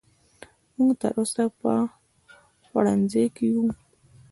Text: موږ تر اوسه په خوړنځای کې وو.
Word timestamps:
موږ 0.75 0.91
تر 1.01 1.11
اوسه 1.19 1.43
په 1.59 1.73
خوړنځای 2.67 3.25
کې 3.35 3.47
وو. 3.55 3.67